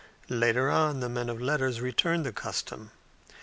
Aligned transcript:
Later 0.29 0.67
on, 0.71 0.99
the 0.99 1.09
men 1.09 1.29
of 1.29 1.39
letters 1.39 1.79
returned 1.79 2.25
the 2.25 2.31
custom. 2.33 2.89